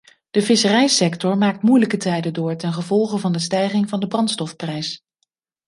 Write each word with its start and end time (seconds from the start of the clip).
De 0.31 0.41
visserijsector 0.41 1.37
maakt 1.37 1.61
moeilijke 1.61 1.97
tijden 1.97 2.33
door 2.33 2.55
ten 2.55 2.73
gevolge 2.73 3.17
van 3.17 3.31
de 3.31 3.39
stijging 3.39 3.89
van 3.89 3.99
de 3.99 4.07
brandstofprijs. 4.07 5.01